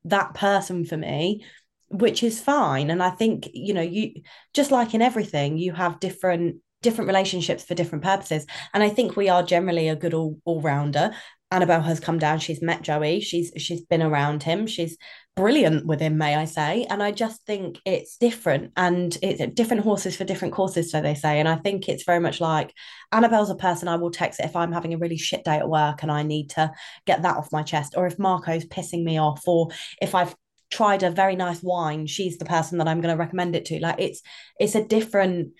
[0.03, 1.45] that person for me,
[1.89, 2.89] which is fine.
[2.89, 4.21] And I think, you know, you
[4.53, 8.45] just like in everything, you have different different relationships for different purposes.
[8.73, 11.11] And I think we are generally a good all all rounder.
[11.51, 12.39] Annabel has come down.
[12.39, 13.21] She's met Joey.
[13.21, 14.67] She's she's been around him.
[14.67, 14.97] She's
[15.35, 16.85] brilliant with him, may I say.
[16.89, 21.15] And I just think it's different and it's different horses for different courses, so they
[21.15, 21.39] say.
[21.39, 22.73] And I think it's very much like
[23.11, 26.03] Annabel's a person I will text if I'm having a really shit day at work
[26.03, 26.71] and I need to
[27.07, 29.69] get that off my chest, or if Marco's pissing me off, or
[30.01, 30.35] if I've
[30.69, 33.79] tried a very nice wine, she's the person that I'm going to recommend it to.
[33.79, 34.21] Like it's
[34.59, 35.53] it's a different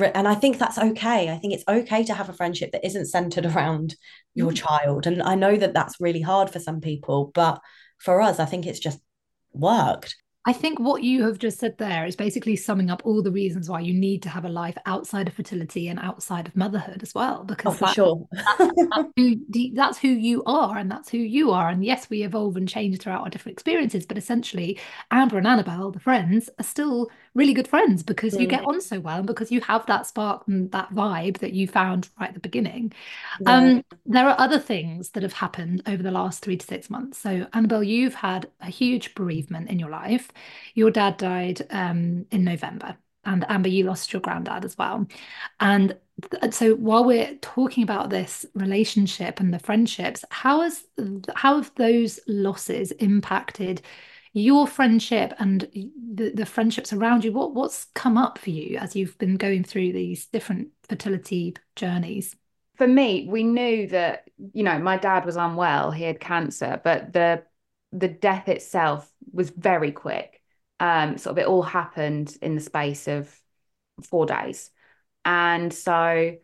[0.00, 1.30] and I think that's okay.
[1.30, 3.96] I think it's okay to have a friendship that isn't centered around
[4.34, 4.56] your mm.
[4.56, 5.06] child.
[5.06, 7.60] And I know that that's really hard for some people, but
[7.98, 9.00] for us, I think it's just
[9.52, 10.14] worked.
[10.48, 13.68] I think what you have just said there is basically summing up all the reasons
[13.68, 17.14] why you need to have a life outside of fertility and outside of motherhood as
[17.14, 17.44] well.
[17.44, 18.28] Because oh, for that, sure.
[18.32, 18.56] that's,
[18.96, 19.36] that's, who,
[19.74, 21.68] that's who you are and that's who you are.
[21.68, 24.80] And yes, we evolve and change throughout our different experiences, but essentially,
[25.10, 29.00] Amber and Annabel, the friends, are still really good friends because you get on so
[29.00, 32.34] well and because you have that spark and that vibe that you found right at
[32.34, 32.92] the beginning.
[33.40, 33.56] Yeah.
[33.56, 37.18] Um, there are other things that have happened over the last three to six months.
[37.18, 40.30] So, Annabel, you've had a huge bereavement in your life.
[40.74, 45.06] Your dad died um, in November, and Amber, you lost your granddad as well.
[45.60, 45.96] And
[46.50, 50.84] so while we're talking about this relationship and the friendships how has
[51.34, 53.82] how have those losses impacted
[54.38, 55.68] your friendship and
[56.14, 59.64] the, the friendships around you what what's come up for you as you've been going
[59.64, 62.36] through these different fertility journeys?
[62.76, 67.12] For me we knew that you know my dad was unwell he had cancer but
[67.12, 67.42] the
[67.92, 70.42] the death itself was very quick.
[70.80, 73.34] Um sort of it all happened in the space of
[74.02, 74.70] four days.
[75.24, 76.36] And so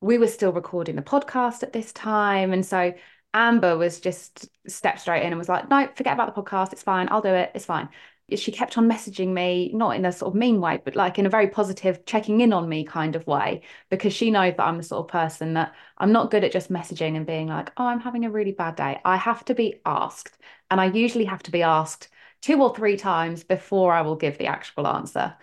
[0.00, 2.52] we were still recording the podcast at this time.
[2.52, 2.92] And so
[3.34, 6.72] Amber was just stepped straight in and was like, no, forget about the podcast.
[6.72, 7.08] It's fine.
[7.10, 7.50] I'll do it.
[7.54, 7.88] It's fine.
[8.34, 11.26] She kept on messaging me, not in a sort of mean way, but like in
[11.26, 14.78] a very positive, checking in on me kind of way, because she knows that I'm
[14.78, 17.84] the sort of person that I'm not good at just messaging and being like, oh,
[17.86, 19.00] I'm having a really bad day.
[19.04, 20.38] I have to be asked.
[20.70, 22.08] And I usually have to be asked
[22.40, 25.34] two or three times before I will give the actual answer.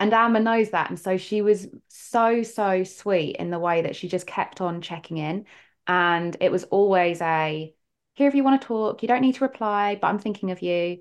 [0.00, 0.90] And Amber knows that.
[0.90, 4.82] And so she was so, so sweet in the way that she just kept on
[4.82, 5.46] checking in.
[5.86, 7.74] And it was always a
[8.14, 10.62] here if you want to talk, you don't need to reply, but I'm thinking of
[10.62, 10.98] you.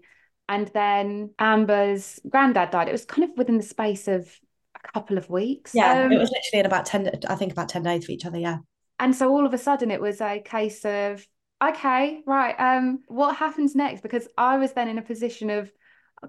[0.49, 2.89] And then Amber's granddad died.
[2.89, 4.27] It was kind of within the space of
[4.75, 5.73] a couple of weeks.
[5.73, 8.25] Yeah, um, it was literally in about 10, I think about 10 days for each
[8.25, 8.39] other.
[8.39, 8.57] Yeah.
[8.99, 11.25] And so all of a sudden it was a case of,
[11.63, 14.01] okay, right, um, what happens next?
[14.01, 15.71] Because I was then in a position of,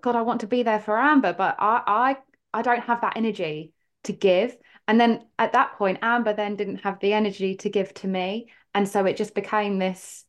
[0.00, 2.16] God, I want to be there for Amber, but I I
[2.52, 3.72] I don't have that energy
[4.04, 4.56] to give.
[4.86, 8.50] And then at that point, Amber then didn't have the energy to give to me.
[8.74, 10.24] And so it just became this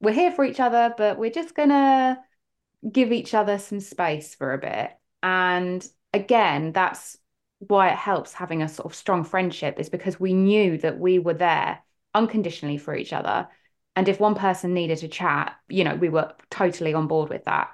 [0.00, 2.18] we're here for each other, but we're just going to
[2.90, 4.90] give each other some space for a bit.
[5.22, 7.18] And again, that's
[7.58, 11.18] why it helps having a sort of strong friendship, is because we knew that we
[11.18, 11.80] were there
[12.14, 13.48] unconditionally for each other.
[13.94, 17.44] And if one person needed to chat, you know, we were totally on board with
[17.44, 17.70] that.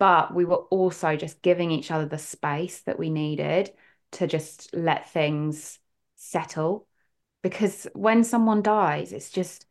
[0.00, 3.70] But we were also just giving each other the space that we needed
[4.12, 5.78] to just let things
[6.16, 6.86] settle.
[7.42, 9.66] Because when someone dies it's just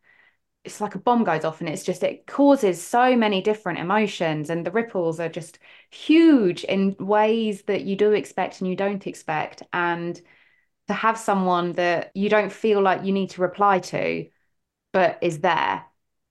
[0.64, 4.50] it's like a bomb goes off and it's just it causes so many different emotions
[4.50, 5.58] and the ripples are just
[5.90, 9.62] huge in ways that you do expect and you don't expect.
[9.72, 10.20] And
[10.88, 14.28] to have someone that you don't feel like you need to reply to
[14.92, 15.84] but is there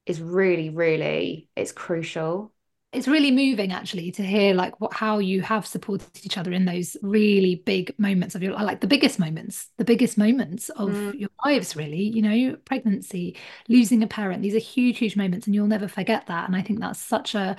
[0.05, 2.51] is really really it's crucial
[2.93, 6.65] it's really moving actually to hear like what how you have supported each other in
[6.65, 11.19] those really big moments of your like the biggest moments the biggest moments of mm.
[11.19, 12.01] your lives really.
[12.01, 13.35] You know pregnancy
[13.67, 16.61] losing a parent these are huge huge moments and you'll never forget that and i
[16.61, 17.57] think that's such a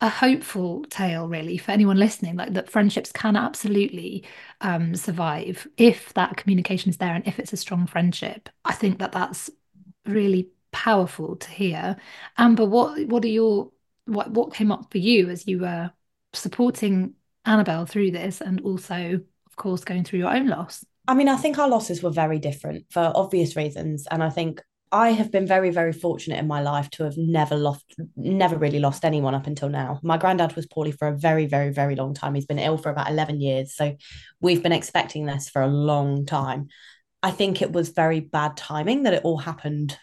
[0.00, 4.24] a hopeful tale really for anyone listening like that friendships can absolutely
[4.62, 8.48] um, survive if that communication is there and if it's a strong friendship.
[8.64, 9.50] I think that that's
[10.06, 11.96] really powerful to hear.
[12.38, 13.70] Amber what what are your
[14.10, 15.90] what what came up for you as you were
[16.32, 20.84] supporting Annabel through this and also of course going through your own loss?
[21.08, 24.06] I mean I think our losses were very different for obvious reasons.
[24.10, 24.60] And I think
[24.92, 27.84] I have been very very fortunate in my life to have never lost
[28.16, 30.00] never really lost anyone up until now.
[30.02, 32.34] My granddad was poorly for a very very very long time.
[32.34, 33.74] He's been ill for about 11 years.
[33.74, 33.96] So
[34.40, 36.68] we've been expecting this for a long time.
[37.22, 39.96] I think it was very bad timing that it all happened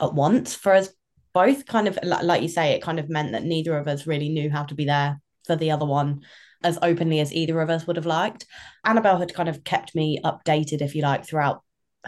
[0.00, 0.90] at once for us
[1.36, 4.28] both kind of like you say it kind of meant that neither of us really
[4.28, 6.20] knew how to be there for the other one
[6.64, 8.46] as openly as either of us would have liked
[8.84, 11.62] annabelle had kind of kept me updated if you like throughout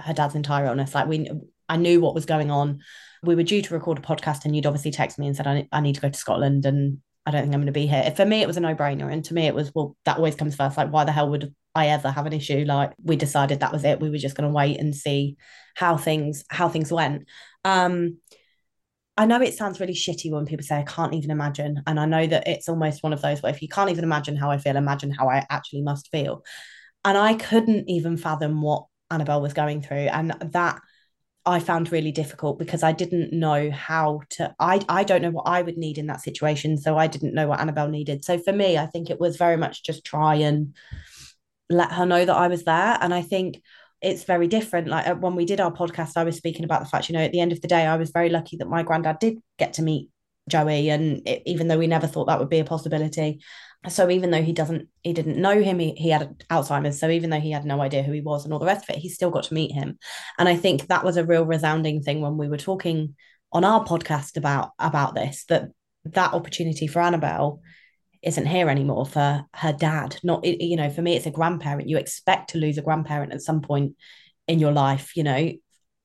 [0.05, 0.95] her dad's entire illness.
[0.95, 1.31] Like we,
[1.69, 2.81] I knew what was going on.
[3.23, 5.69] We were due to record a podcast, and you'd obviously text me and said, I,
[5.73, 8.11] I need to go to Scotland and I don't think I'm going to be here.
[8.17, 9.13] For me, it was a no brainer.
[9.13, 10.79] And to me, it was, well, that always comes first.
[10.79, 12.65] Like, why the hell would I ever have an issue?
[12.67, 14.01] Like, we decided that was it.
[14.01, 15.37] We were just going to wait and see
[15.75, 17.27] how things, how things went.
[17.65, 18.19] Um,
[19.19, 21.83] I know it sounds really shitty when people say I can't even imagine.
[21.89, 24.37] And I know that it's almost one of those where if you can't even imagine
[24.37, 26.45] how I feel, imagine how I actually must feel.
[27.05, 30.07] And I couldn't even fathom what Annabel was going through.
[30.07, 30.81] And that
[31.45, 35.49] I found really difficult because I didn't know how to I I don't know what
[35.49, 38.53] I would need in that situation so I didn't know what Annabel needed so for
[38.53, 40.77] me I think it was very much just try and
[41.71, 43.63] let her know that I was there and I think
[44.01, 44.89] it's very different.
[44.89, 47.23] Like uh, when we did our podcast I was speaking about the fact you know
[47.23, 49.75] at the end of the day I was very lucky that my granddad did get
[49.75, 50.09] to meet
[50.49, 53.41] Joey and it, even though we never thought that would be a possibility.
[53.89, 57.31] So even though he doesn't he didn't know him he, he had alzheimer's so even
[57.31, 59.09] though he had no idea who he was and all the rest of it he
[59.09, 59.99] still got to meet him.
[60.39, 63.15] And i think that was a real resounding thing when we were talking
[63.53, 65.71] on our podcast about about this that
[66.05, 67.63] that opportunity for annabel
[68.23, 70.17] isn't here anymore for her dad.
[70.23, 71.89] Not you know for me it's a grandparent.
[71.89, 73.97] You expect to lose a grandparent at some point
[74.47, 75.53] in your life you know.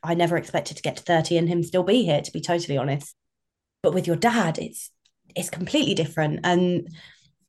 [0.06, 2.78] I never expected to get to 30 and him still be here to be totally
[2.78, 3.16] honest.
[3.82, 4.92] But with your dad it's
[5.36, 6.42] it's completely different.
[6.44, 6.88] And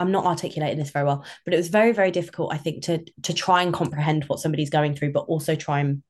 [0.00, 3.04] I'm not articulating this very well, but it was very, very difficult, I think, to
[3.22, 6.02] to try and comprehend what somebody's going through, but also try and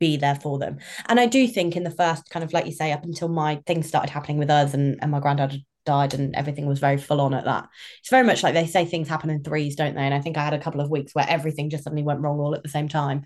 [0.00, 0.78] be there for them.
[1.06, 3.60] And I do think in the first kind of like you say, up until my
[3.66, 7.20] things started happening with us and, and my granddad died and everything was very full
[7.20, 7.66] on at that.
[8.00, 10.02] It's very much like they say things happen in threes, don't they?
[10.02, 12.38] And I think I had a couple of weeks where everything just suddenly went wrong
[12.38, 13.24] all at the same time.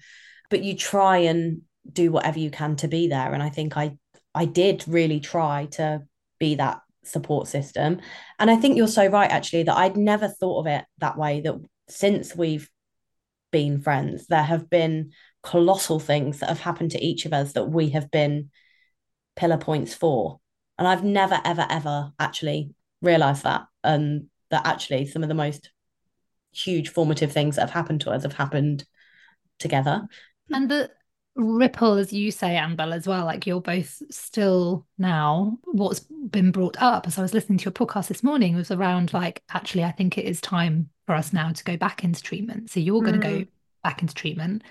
[0.48, 3.34] But you try and do whatever you can to be there.
[3.34, 3.98] And I think I
[4.34, 6.02] I did really try to
[6.38, 8.00] be that support system.
[8.38, 11.40] And I think you're so right, actually, that I'd never thought of it that way.
[11.40, 11.56] That
[11.88, 12.70] since we've
[13.50, 15.10] been friends, there have been
[15.42, 18.50] colossal things that have happened to each of us that we have been
[19.36, 20.40] pillar points for.
[20.78, 23.66] And I've never, ever, ever actually realized that.
[23.84, 25.70] And that actually some of the most
[26.52, 28.84] huge formative things that have happened to us have happened
[29.58, 30.06] together.
[30.50, 30.90] And the
[31.34, 36.76] ripple as you say annabel as well like you're both still now what's been brought
[36.82, 39.90] up as i was listening to your podcast this morning was around like actually i
[39.90, 43.18] think it is time for us now to go back into treatment so you're going
[43.18, 43.48] to go mm.
[43.82, 44.62] back into treatment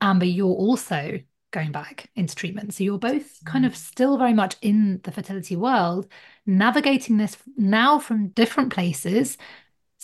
[0.00, 1.20] amber you're also
[1.52, 5.54] going back into treatment so you're both kind of still very much in the fertility
[5.54, 6.06] world
[6.46, 9.38] navigating this now from different places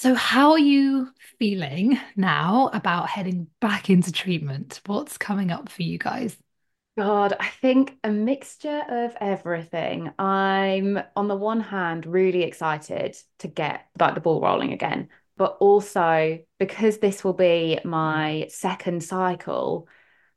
[0.00, 4.80] so, how are you feeling now about heading back into treatment?
[4.87, 6.37] What's coming up for you guys?
[6.96, 10.12] God, I think a mixture of everything.
[10.16, 15.56] I'm on the one hand really excited to get like the ball rolling again, but
[15.58, 19.88] also because this will be my second cycle.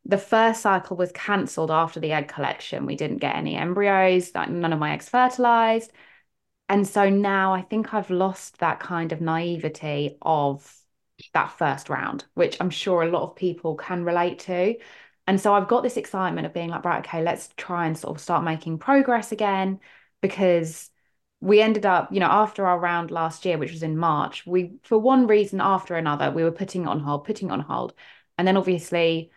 [0.05, 2.85] The first cycle was cancelled after the egg collection.
[2.85, 5.91] We didn't get any embryos, none of my eggs fertilized.
[6.69, 10.73] And so now I think I've lost that kind of naivety of
[11.33, 14.75] that first round, which I'm sure a lot of people can relate to.
[15.27, 18.15] And so I've got this excitement of being like, right, okay, let's try and sort
[18.15, 19.79] of start making progress again
[20.21, 20.89] because
[21.41, 24.73] we ended up, you know, after our round last year, which was in March, we,
[24.83, 27.93] for one reason after another, we were putting it on hold, putting it on hold.
[28.37, 29.31] And then obviously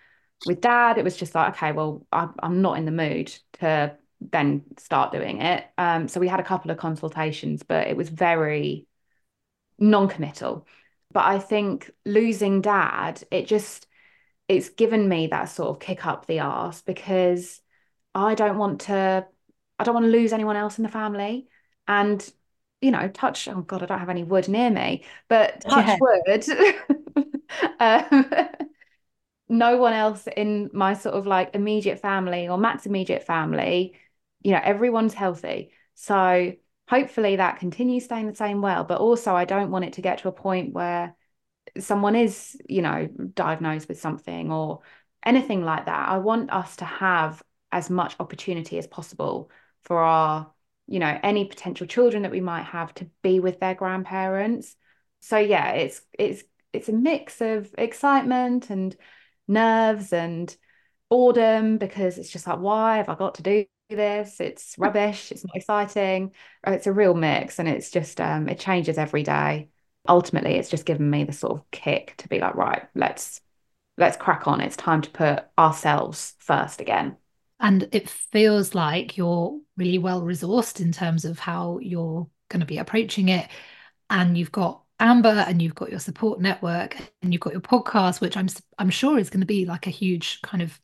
[0.47, 3.97] with dad, it was just like, okay, well, I, I'm not in the mood to
[4.21, 5.65] then start doing it.
[5.79, 8.87] Um, so we had a couple of consultations, but it was very
[9.79, 10.67] non-committal.
[11.13, 13.87] But I think losing dad, it just
[14.49, 17.61] it's given me that sort of kick up the arse because
[18.15, 19.27] I don't want to
[19.79, 21.49] I don't want to lose anyone else in the family.
[21.87, 22.27] And
[22.81, 25.99] you know, touch oh god, I don't have any wood near me, but touch yeah.
[26.01, 27.25] wood.
[27.81, 28.64] um,
[29.59, 33.95] no one else in my sort of like immediate family or Matt's immediate family
[34.45, 35.73] you know, everyone's healthy.
[35.95, 36.53] So
[36.89, 38.85] hopefully that continues staying the same well.
[38.85, 41.17] But also, I don't want it to get to a point where
[41.79, 44.81] someone is, you know, diagnosed with something or
[45.25, 46.09] anything like that.
[46.09, 49.51] I want us to have as much opportunity as possible
[49.83, 50.53] for our,
[50.87, 54.77] you know, any potential children that we might have to be with their grandparents.
[55.21, 58.95] So yeah, it's it's it's a mix of excitement and
[59.49, 60.55] nerves and
[61.11, 64.41] boredom because it's just like, why have I got to do this?
[64.41, 66.33] It's rubbish it's not exciting.
[66.67, 69.69] It's a real mix and it's just um it changes every day.
[70.09, 73.41] Ultimately it's just given me the sort of kick to be like right let's
[73.97, 74.61] let's crack on.
[74.61, 77.17] It's time to put ourselves first again.
[77.61, 82.67] And it feels like you're really well resourced in terms of how you're going to
[82.67, 83.49] be approaching it.
[84.11, 88.21] And you've got amber and you've got your support network and you've got your podcast
[88.21, 90.81] which i'm i'm sure is going to be like a huge kind of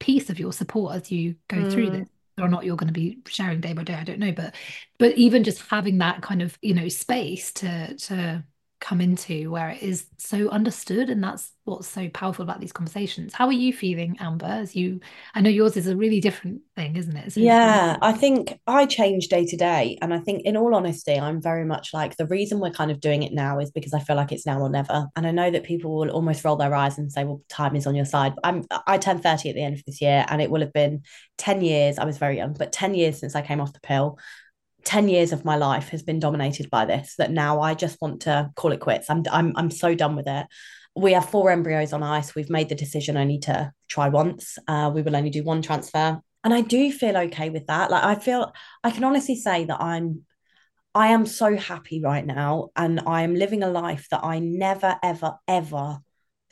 [0.00, 1.72] piece of your support as you go mm.
[1.72, 4.32] through this or not you're going to be sharing day by day i don't know
[4.32, 4.54] but
[4.98, 8.42] but even just having that kind of you know space to to
[8.84, 13.32] come into where it is so understood and that's what's so powerful about these conversations.
[13.32, 14.44] How are you feeling amber?
[14.44, 15.00] As you
[15.34, 17.32] i know yours is a really different thing isn't it?
[17.32, 21.14] So yeah i think i change day to day and i think in all honesty
[21.14, 24.00] i'm very much like the reason we're kind of doing it now is because i
[24.00, 25.06] feel like it's now or never.
[25.16, 27.86] And i know that people will almost roll their eyes and say well time is
[27.86, 28.34] on your side.
[28.44, 31.04] I'm i turned 30 at the end of this year and it will have been
[31.38, 34.18] 10 years i was very young but 10 years since i came off the pill
[34.84, 38.22] 10 years of my life has been dominated by this that now I just want
[38.22, 39.10] to call it quits.
[39.10, 40.46] I'm I'm I'm so done with it.
[40.96, 42.34] We have four embryos on ice.
[42.34, 44.58] We've made the decision only to try once.
[44.68, 46.20] Uh, we will only do one transfer.
[46.44, 47.90] And I do feel okay with that.
[47.90, 50.24] Like I feel I can honestly say that I'm
[50.94, 54.96] I am so happy right now and I am living a life that I never
[55.02, 55.98] ever ever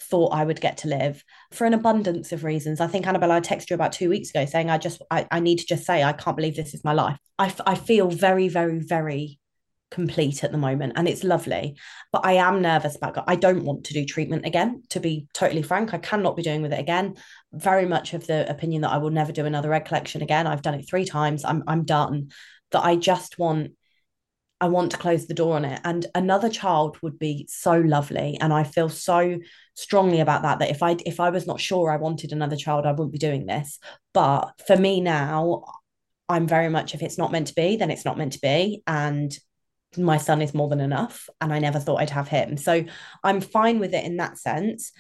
[0.03, 2.81] thought I would get to live for an abundance of reasons.
[2.81, 5.41] I think Annabel, I texted you about two weeks ago saying I just I, I
[5.41, 7.19] need to just say I can't believe this is my life.
[7.39, 9.39] I, I feel very very very
[9.91, 11.77] complete at the moment and it's lovely
[12.13, 15.61] but i am nervous about i don't want to do treatment again to be totally
[15.61, 15.93] frank.
[15.93, 17.17] I cannot be doing with it again.
[17.53, 20.47] Very much of the opinion that i will never do another egg collection again.
[20.47, 21.45] I've done it three times.
[21.45, 22.31] I'm, I'm done.
[22.71, 23.73] That i just want
[24.63, 25.81] I want to close the door on it.
[25.83, 28.39] And another child would be so lovely.
[28.41, 29.41] And I feel so
[29.75, 32.87] strongly about that that if I if I was not sure I wanted another child,
[32.87, 33.81] I wouldn't be doing this.
[34.15, 35.65] But for me now,
[36.29, 38.85] I'm very much if it's not meant to be, then it's not meant to be.
[38.87, 39.37] And
[39.97, 41.29] my son is more than enough.
[41.41, 42.57] And I never thought I'd have him.
[42.57, 42.85] So
[43.25, 44.93] I'm fine with it in that sense.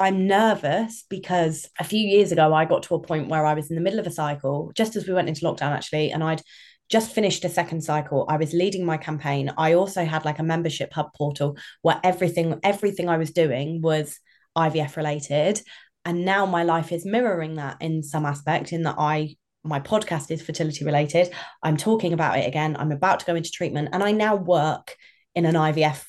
[0.00, 3.68] I'm nervous because a few years ago I got to a point where I was
[3.68, 6.40] in the middle of a cycle, just as we went into lockdown actually, and I'd
[6.88, 8.24] just finished a second cycle.
[8.28, 9.52] I was leading my campaign.
[9.58, 14.18] I also had like a membership hub portal where everything everything i was doing was
[14.56, 15.60] ivf related.
[16.04, 20.30] And now my life is mirroring that in some aspect in that i my podcast
[20.30, 21.30] is fertility related.
[21.62, 22.76] I'm talking about it again.
[22.78, 24.96] I'm about to go into treatment and i now work
[25.34, 26.04] in an ivf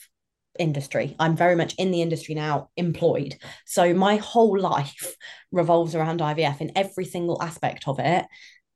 [0.57, 1.15] industry.
[1.19, 3.35] I'm very much in the industry now employed.
[3.65, 5.15] So my whole life
[5.51, 8.25] revolves around ivf in every single aspect of it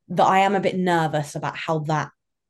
[0.10, 2.10] that I am a bit nervous about how that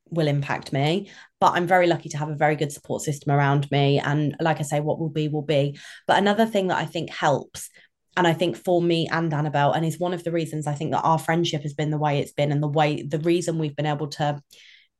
[0.10, 1.10] will impact me.
[1.40, 4.00] But I'm very lucky to have a very good support system around me.
[4.00, 5.78] And like I say, what will be, will be.
[6.08, 7.70] But another thing that I think helps,
[8.16, 10.92] and I think for me and Annabel, and is one of the reasons I think
[10.92, 13.76] that our friendship has been the way it's been and the way, the reason we've
[13.76, 14.42] been able to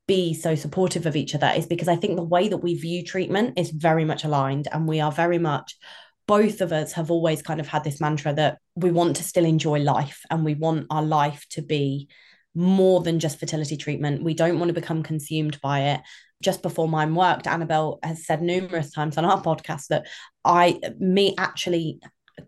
[0.06, 3.02] be so supportive of each other is because I think the way that we view
[3.04, 5.76] treatment is very much aligned and we are very much
[6.26, 9.44] both of us have always kind of had this mantra that we want to still
[9.44, 12.08] enjoy life and we want our life to be
[12.54, 14.22] more than just fertility treatment.
[14.22, 16.00] We don't want to become consumed by it.
[16.42, 20.06] Just before mine worked, Annabel has said numerous times on our podcast that
[20.44, 22.00] I, me actually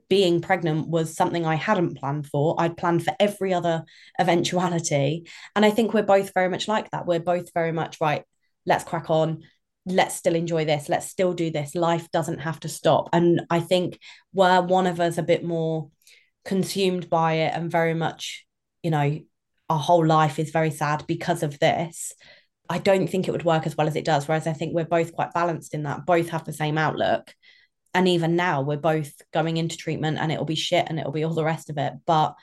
[0.08, 2.54] being pregnant was something I hadn't planned for.
[2.58, 3.84] I'd planned for every other
[4.18, 5.28] eventuality.
[5.54, 7.06] And I think we're both very much like that.
[7.06, 8.24] We're both very much, right,
[8.64, 9.42] let's crack on.
[9.86, 10.88] Let's still enjoy this.
[10.88, 11.74] Let's still do this.
[11.74, 13.08] Life doesn't have to stop.
[13.12, 14.00] And I think
[14.32, 15.90] where one of us a bit more
[16.44, 18.44] consumed by it and very much,
[18.82, 19.20] you know,
[19.68, 22.12] our whole life is very sad because of this
[22.68, 24.26] i don't think it would work as well as it does.
[24.26, 27.34] Whereas i think we're both quite balanced in that both have the same outlook.
[27.94, 31.24] And even now we're both going into treatment and it'll be shit and it'll be
[31.24, 31.94] all the rest of it.
[32.06, 32.34] But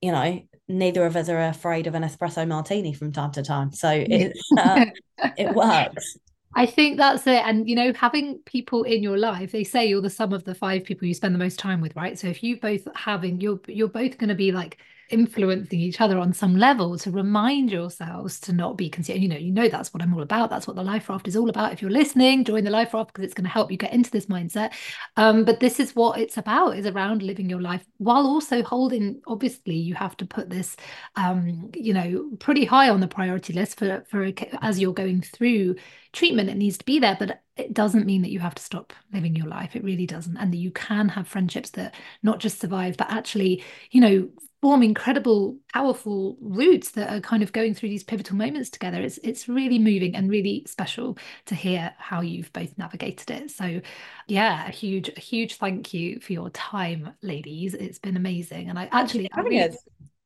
[0.00, 3.72] you know neither of us are afraid of an espresso martini from time to time.
[3.72, 4.86] So it's uh,
[5.36, 6.18] it works.
[6.54, 7.42] I think that's it.
[7.44, 10.54] And, you know, having people in your life, they say you're the sum of the
[10.54, 12.18] five people you spend the most time with, right?
[12.18, 14.78] So if you both having, you're, you're both going to be like
[15.10, 19.22] influencing each other on some level to remind yourselves to not be consumed.
[19.22, 20.50] You know, you know that's what I'm all about.
[20.50, 21.72] That's what the Life Raft is all about.
[21.72, 24.10] If you're listening, join the Life Raft because it's going to help you get into
[24.10, 24.72] this mindset.
[25.16, 29.20] Um, but this is what it's about: is around living your life while also holding.
[29.26, 30.76] Obviously, you have to put this,
[31.16, 34.30] um, you know, pretty high on the priority list for for
[34.62, 35.76] as you're going through
[36.12, 36.50] treatment.
[36.50, 39.36] It needs to be there, but it doesn't mean that you have to stop living
[39.36, 39.76] your life.
[39.76, 40.36] It really doesn't.
[40.36, 44.28] And that you can have friendships that not just survive, but actually, you know,
[44.66, 49.00] form incredible, powerful roots that are kind of going through these pivotal moments together.
[49.00, 53.52] It's it's really moving and really special to hear how you've both navigated it.
[53.52, 53.80] So,
[54.26, 57.74] yeah, a huge, a huge thank you for your time, ladies.
[57.74, 59.70] It's been amazing, and I actually, I, really,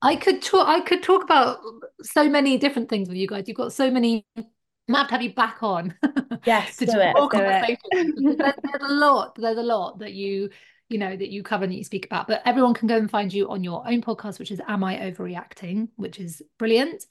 [0.01, 1.59] I could talk, I could talk about
[2.01, 3.45] so many different things with you guys.
[3.47, 4.25] You've got so many.
[4.39, 4.45] I
[4.89, 5.95] might have to have you back on.
[6.47, 7.15] Yes, to do it.
[7.15, 7.79] Do it.
[7.93, 9.35] there's, there's a lot.
[9.35, 10.49] There's a lot that you
[10.91, 13.11] you know that you cover and that you speak about but everyone can go and
[13.11, 17.07] find you on your own podcast which is Am I Ovary Acting which is brilliant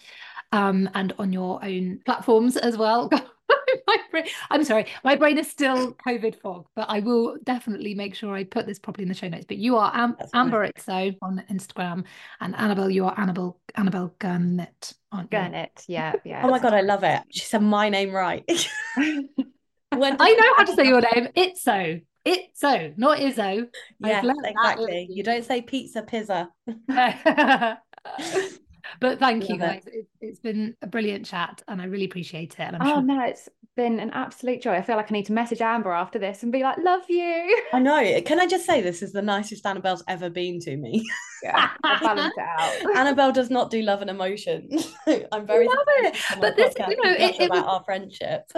[0.52, 3.10] um, and on your own platforms as well
[3.88, 8.16] my brain, I'm sorry, my brain is still COVID fog, but I will definitely make
[8.16, 9.46] sure I put this properly in the show notes.
[9.48, 12.06] But you are Am- Amber Izzo on Instagram,
[12.42, 15.40] and Annabel, you are Annabel Annabel Gurnett, aren't you?
[15.40, 16.46] Gurnett, yeah, yeah.
[16.46, 17.22] Oh my god, I love it.
[17.30, 18.44] She said my name right.
[18.96, 21.30] when I know how to say your name.
[21.36, 22.02] Itso.
[22.26, 23.68] Itso, not Izzo.
[24.00, 25.08] Yeah, exactly.
[25.10, 26.50] You don't say pizza pizza.
[29.00, 29.84] but thank Love you guys.
[29.88, 30.08] It.
[30.22, 32.60] has been a brilliant chat and I really appreciate it.
[32.60, 33.02] And I'm oh sure...
[33.02, 34.74] no, it's been an absolute joy.
[34.74, 37.64] I feel like I need to message Amber after this and be like, love you.
[37.72, 38.22] I know.
[38.26, 41.06] Can I just say this is the nicest Annabel's ever been to me?
[41.42, 42.96] Yeah, I'll balance it out.
[42.98, 44.70] Annabel does not do love and emotion.
[45.32, 46.18] I'm very love it.
[46.42, 47.74] But this, you know, it, it about was...
[47.74, 48.52] our friendship.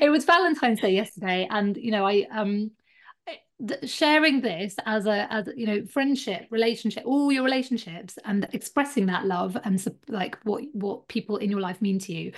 [0.00, 2.70] it was Valentine's Day yesterday, and you know, I um
[3.84, 9.26] sharing this as a as you know friendship relationship all your relationships and expressing that
[9.26, 12.32] love and like what what people in your life mean to you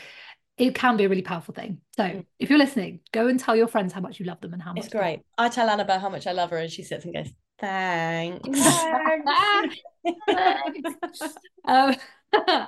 [0.58, 2.24] it can be a really powerful thing so mm.
[2.38, 4.74] if you're listening go and tell your friends how much you love them and how
[4.74, 7.14] much it's great i tell annabel how much i love her and she sits and
[7.14, 8.58] goes thanks,
[10.26, 11.22] thanks.
[11.64, 11.94] um,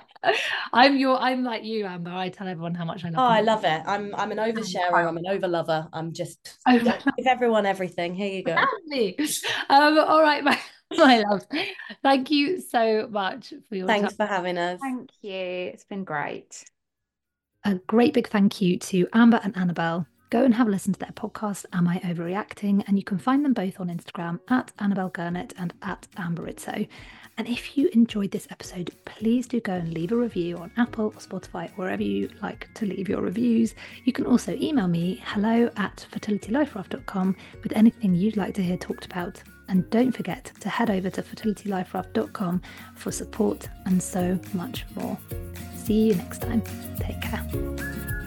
[0.73, 2.11] I'm your I'm like you, Amber.
[2.11, 3.19] I tell everyone how much I love.
[3.19, 3.83] Oh, I love it.
[3.87, 4.93] I'm I'm an oversharer.
[4.93, 5.89] I'm an overlover.
[5.93, 8.15] I'm just Over- give everyone everything.
[8.15, 8.55] Here you go.
[9.69, 10.59] um, all right, my
[10.97, 11.47] my love.
[12.03, 14.27] Thank you so much for your Thanks time.
[14.27, 14.81] for having us.
[14.81, 15.33] Thank you.
[15.33, 16.65] It's been great.
[17.65, 20.07] A great big thank you to Amber and Annabel.
[20.31, 22.85] Go and have a listen to their podcast, Am I Ovary Acting?
[22.87, 26.87] And you can find them both on Instagram at Annabel Gurnett and at Amber Izzo.
[27.39, 31.07] And if you enjoyed this episode, please do go and leave a review on Apple
[31.07, 33.75] or Spotify, wherever you like to leave your reviews.
[34.05, 39.07] You can also email me hello at fertilityliferaft.com with anything you'd like to hear talked
[39.07, 39.43] about.
[39.69, 42.61] And don't forget to head over to fertilityliferaft.com
[42.97, 45.17] for support and so much more.
[45.75, 46.63] See you next time.
[46.99, 48.18] Take care.